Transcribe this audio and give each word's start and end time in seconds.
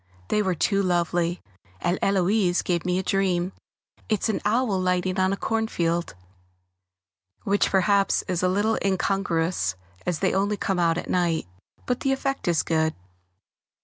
They 0.29 0.41
were 0.41 0.55
too 0.55 0.81
lovely, 0.81 1.43
and 1.79 1.99
Héloise 1.99 2.63
gave 2.63 2.85
me 2.87 2.97
a 2.97 3.03
dream; 3.03 3.51
it's 4.09 4.29
an 4.29 4.41
owl 4.43 4.81
lighting 4.81 5.19
on 5.19 5.31
a 5.31 5.37
cornfield, 5.37 6.15
which 7.43 7.69
perhaps 7.69 8.23
is 8.27 8.41
a 8.41 8.49
little 8.49 8.79
incongruous 8.83 9.75
as 10.03 10.17
they 10.17 10.33
only 10.33 10.57
come 10.57 10.79
out 10.79 10.97
at 10.97 11.07
night, 11.07 11.45
but 11.85 11.99
the 11.99 12.13
effect 12.13 12.47
is 12.47 12.63
good. 12.63 12.95